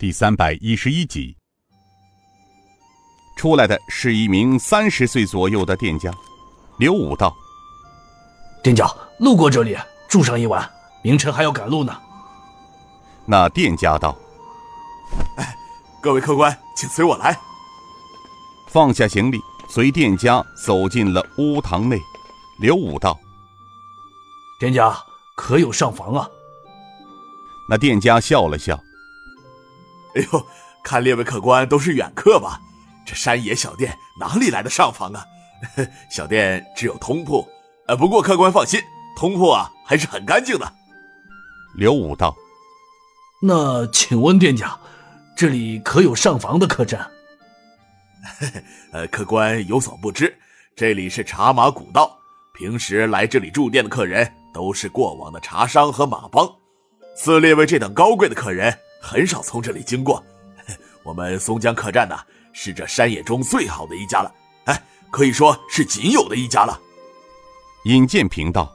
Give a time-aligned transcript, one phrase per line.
[0.00, 1.36] 第三百一十一集。
[3.36, 6.10] 出来的是一名三十岁左右的店家，
[6.78, 7.36] 刘武道。
[8.62, 9.76] 店家路过这里，
[10.08, 10.66] 住上一晚，
[11.04, 11.94] 明晨还要赶路呢。
[13.26, 14.16] 那店家道
[15.36, 15.54] ：“哎，
[16.00, 17.38] 各位客官，请随我来。”
[18.72, 19.38] 放下行李，
[19.68, 22.00] 随店家走进了屋堂内。
[22.58, 23.20] 刘武道
[24.58, 24.96] ：“店家
[25.36, 26.26] 可有上房啊？”
[27.68, 28.80] 那店家笑了笑
[30.14, 30.46] ：“哎呦，
[30.82, 32.60] 看列位客官都是远客吧？
[33.06, 35.24] 这山野小店哪里来的上房啊？
[36.10, 37.46] 小店只有通铺。
[37.86, 38.80] 呃，不过客官放心，
[39.16, 40.72] 通铺啊还是很干净的。”
[41.76, 42.34] 刘武道
[43.42, 44.78] ：“那请问店家，
[45.36, 47.10] 这里可有上房的客栈？”
[48.92, 50.36] 呃，客官有所不知，
[50.76, 52.18] 这里是茶马古道，
[52.54, 56.48] 平时来这里住店的客人都是过往的茶商和马帮。
[57.16, 60.22] 似列位这等高贵的客人，很少从这里经过。
[61.02, 62.16] 我们松江客栈呢，
[62.52, 64.32] 是这山野中最好的一家了，
[64.66, 66.78] 哎，可以说是仅有的一家了。
[67.84, 68.70] 尹建平道：“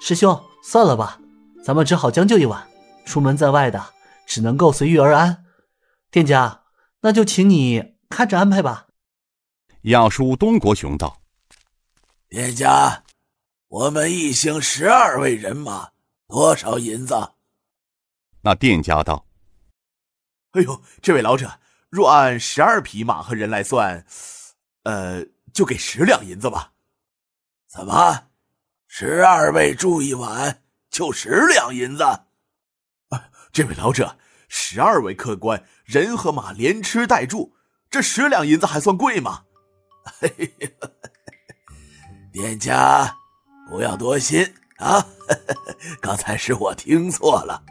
[0.00, 1.18] 师兄，算了吧，
[1.64, 2.68] 咱们只好将就一晚。
[3.06, 3.94] 出门在外的，
[4.26, 5.44] 只能够随遇而安。
[6.10, 6.64] 店家，
[7.00, 8.88] 那就请你看着安排吧。”
[9.84, 11.22] 亚叔东国雄道
[12.28, 13.02] ：“店家，
[13.68, 15.88] 我们一行十二位人马。”
[16.28, 17.14] 多少银子？
[18.42, 19.26] 那店家道
[20.52, 24.04] ：“哎呦，这位老者，若按十二匹马和人来算，
[24.82, 26.72] 呃，就给十两银子吧。”
[27.70, 28.26] 怎么，
[28.86, 32.02] 十二位住一晚就十两银子？
[32.02, 32.26] 啊，
[33.52, 34.18] 这位老者，
[34.48, 37.54] 十二位客官，人和马连吃带住，
[37.88, 39.44] 这十两银子还算贵吗？
[42.32, 43.16] 店家，
[43.68, 44.52] 不要多心。
[44.78, 45.06] 啊，
[46.02, 47.62] 刚才是我听错了，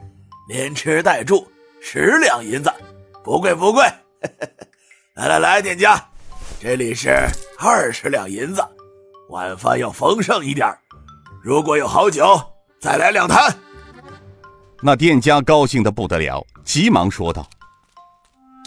[0.51, 1.49] 连吃带住
[1.81, 2.69] 十两银子，
[3.23, 3.85] 不贵不贵。
[5.15, 6.05] 来来来，店家，
[6.59, 7.25] 这里是
[7.57, 8.61] 二十两银子，
[9.29, 10.67] 晚饭要丰盛一点，
[11.41, 12.37] 如果有好酒，
[12.81, 13.57] 再来两坛。
[14.81, 17.49] 那店家高兴的不得了，急忙说道：“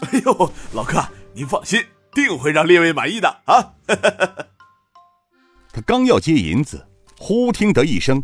[0.09, 3.73] 哎呦，老客，您放心，定会让列位满意的啊！”
[5.71, 6.87] 他刚要接银子，
[7.19, 8.23] 忽听得一声。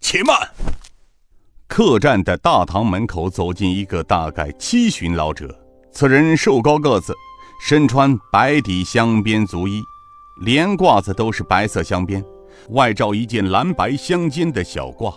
[0.00, 0.36] 且慢！
[1.76, 5.54] 客栈的大堂门口走进一个大概七旬老者。
[5.92, 7.14] 此人瘦高个子，
[7.60, 9.82] 身穿白底镶边足衣，
[10.40, 12.24] 连褂子都是白色镶边，
[12.70, 15.12] 外罩一件蓝白相间的小褂，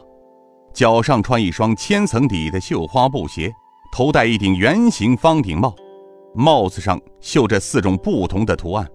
[0.74, 3.50] 脚上穿一双千层底的绣花布鞋，
[3.90, 5.74] 头戴一顶圆形方顶帽，
[6.36, 8.86] 帽子上绣着四种不同的图案。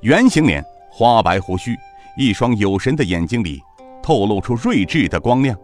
[0.00, 1.76] 圆形脸，花白胡须，
[2.18, 3.62] 一双有神的眼睛里。
[4.02, 5.56] 透露出睿智的光亮，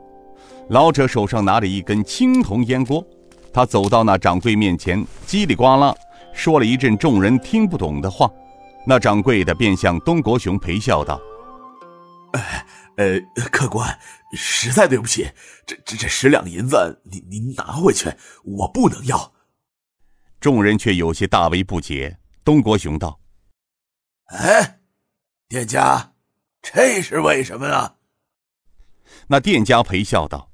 [0.68, 3.04] 老者手上拿着一根青铜烟锅，
[3.52, 5.94] 他走到那掌柜面前，叽里呱啦
[6.32, 8.30] 说了一阵众人听不懂的话。
[8.86, 11.20] 那掌柜的便向东国雄陪笑道
[12.34, 12.66] ：“哎，
[12.96, 13.20] 呃，
[13.50, 13.96] 客官，
[14.34, 15.30] 实在对不起，
[15.64, 18.10] 这这这十两银子，您您拿回去，
[18.44, 19.32] 我不能要。”
[20.40, 22.18] 众人却有些大为不解。
[22.44, 23.20] 东国雄道
[24.34, 24.80] ：“哎，
[25.48, 26.14] 店家，
[26.60, 27.94] 这是为什么呢？”
[29.28, 30.50] 那店家陪笑道：“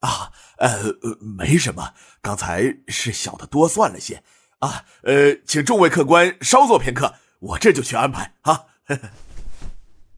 [0.00, 4.22] 啊，呃，没什么，刚才是小的多算了些
[4.58, 4.84] 啊。
[5.02, 8.64] 呃，请众位客官稍坐片刻，我这就去安排啊。”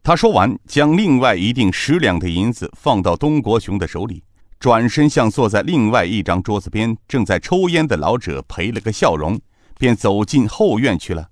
[0.03, 4.25] 他说完，将另外一锭十两的银子放到东国雄的手里，
[4.59, 9.41] 转身向坐在另外一张桌子边正在抽烟的老者赔了个笑容，
[9.79, 11.31] 便走进后院去了。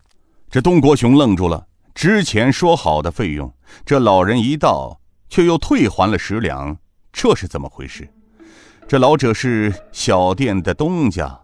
[0.49, 3.53] 这东国雄愣住了，之前说好的费用，
[3.85, 5.00] 这老人一到。
[5.31, 6.77] 却又退还了十两，
[7.13, 8.07] 这是怎么回事？
[8.89, 11.41] 这老者是小店的东家，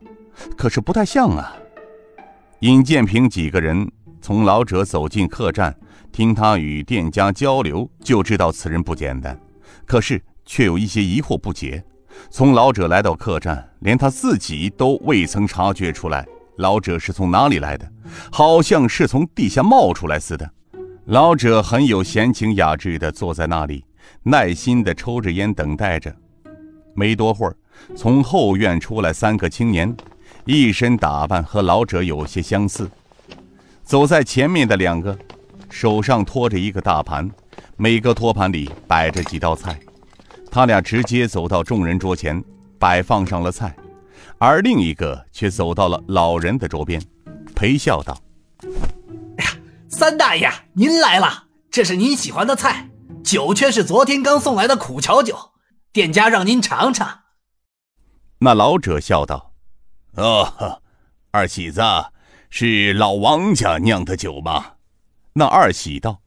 [0.56, 1.56] 可是不太像啊。
[2.60, 3.88] 尹建平几个人
[4.20, 5.74] 从老者走进客栈，
[6.10, 9.38] 听他与店家交流，就知道此人不简单。
[9.86, 11.84] 可是却有一些疑惑不解。
[12.28, 17.88] 从老者来到客栈，连他自己都未曾察觉出来，老者是从哪里来的？
[18.32, 20.50] 好像是从地下冒出来似的。
[21.06, 23.84] 老者很有闲情雅致地坐在那里，
[24.24, 26.12] 耐心地抽着烟，等待着。
[26.94, 27.56] 没多会儿，
[27.94, 29.96] 从后院出来三个青年，
[30.46, 32.90] 一身打扮和老者有些相似。
[33.84, 35.16] 走在前面的两个，
[35.70, 37.30] 手上托着一个大盘，
[37.76, 39.78] 每个托盘里摆着几道菜。
[40.50, 42.42] 他俩直接走到众人桌前，
[42.80, 43.76] 摆放上了菜，
[44.38, 47.00] 而另一个却走到了老人的桌边，
[47.54, 48.18] 陪笑道。
[49.96, 52.90] 三大爷，您来了，这是您喜欢的菜，
[53.24, 55.54] 酒却是昨天刚送来的苦荞酒，
[55.90, 57.22] 店家让您尝尝。
[58.40, 59.54] 那老者笑道
[60.16, 60.82] ：“哦，
[61.30, 61.80] 二喜子，
[62.50, 64.72] 是老王家酿的酒吗？”
[65.32, 66.20] 那二喜道：“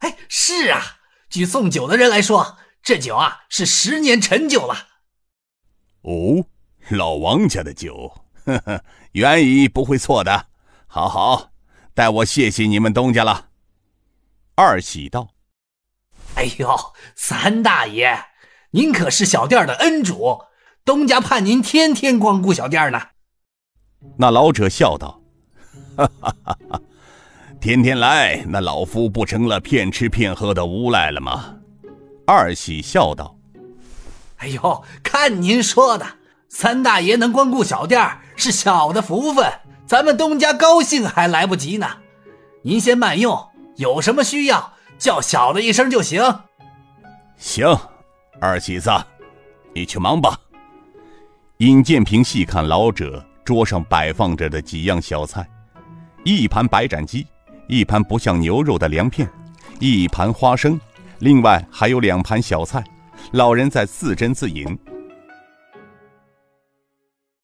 [0.00, 0.82] 哎，是啊。
[1.30, 4.88] 据送酒的人来说，这酒啊是十年陈酒了。”
[6.02, 6.44] 哦，
[6.88, 8.12] 老王家的酒，
[8.44, 8.82] 呵呵，
[9.12, 10.46] 原意不会错的。
[10.88, 11.52] 好好，
[11.98, 13.48] 代我谢谢你们东家了。
[14.54, 15.30] 二喜道
[16.36, 16.68] ：“哎呦，
[17.16, 18.16] 三大爷，
[18.70, 20.42] 您可是小店的恩主。”
[20.86, 23.02] 东家盼您天天光顾小店呢。
[24.16, 25.20] 那老者笑道
[25.98, 26.80] ：“哈哈哈哈
[27.60, 31.56] 天天来，那老夫不成了骗吃骗喝的无赖了吗？”
[32.24, 33.36] 二喜笑道
[34.38, 36.06] ：“哎呦，看您说的，
[36.48, 39.52] 三大爷能光顾小店是小的福分，
[39.88, 41.88] 咱们东家高兴还来不及呢。
[42.60, 46.22] 您先慢用，有什么需要叫小的一声就行。”
[47.38, 47.66] 行，
[48.38, 48.90] 二喜子，
[49.74, 50.38] 你去忙吧。
[51.58, 55.48] 尹建平细看老者桌上摆放着的几样小菜，
[56.22, 57.26] 一盘白斩鸡，
[57.66, 59.26] 一盘不像牛肉的凉片，
[59.80, 60.78] 一盘花生，
[61.20, 62.84] 另外还有两盘小菜。
[63.32, 64.78] 老人在自斟自饮，